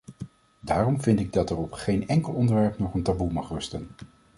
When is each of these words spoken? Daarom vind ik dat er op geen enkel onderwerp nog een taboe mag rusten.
Daarom 0.59 1.01
vind 1.01 1.19
ik 1.19 1.33
dat 1.33 1.49
er 1.49 1.57
op 1.57 1.71
geen 1.73 2.07
enkel 2.07 2.33
onderwerp 2.33 2.79
nog 2.79 2.93
een 2.93 3.03
taboe 3.03 3.31
mag 3.33 3.49
rusten. 3.49 3.89